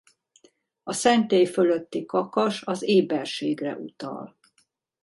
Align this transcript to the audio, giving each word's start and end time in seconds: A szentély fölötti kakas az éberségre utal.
A 0.83 0.93
szentély 0.93 1.45
fölötti 1.45 2.05
kakas 2.05 2.61
az 2.63 2.81
éberségre 2.83 3.75
utal. 3.75 4.37